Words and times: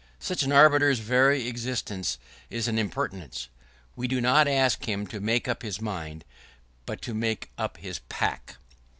Such 0.17 0.41
an 0.41 0.51
arbiter's 0.51 0.97
very 0.97 1.47
existence 1.47 2.17
is 2.49 2.67
an 2.67 2.79
impertinence. 2.79 3.49
We 3.95 4.07
do 4.07 4.19
not 4.19 4.47
ask 4.47 4.85
him 4.89 5.05
to 5.05 5.19
make 5.19 5.47
up 5.47 5.61
his 5.61 5.79
mind, 5.79 6.25
but 6.87 7.03
to 7.03 7.13
make 7.13 7.51
up 7.55 7.77
his 7.77 7.99
pack. 8.09 8.57